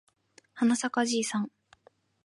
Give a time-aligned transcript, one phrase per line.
[0.55, 1.51] はなさかじいさん